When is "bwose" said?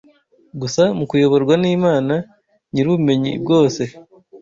3.43-3.81